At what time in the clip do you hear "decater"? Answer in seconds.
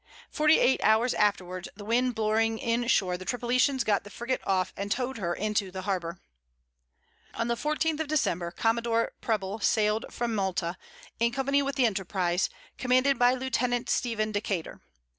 14.33-14.81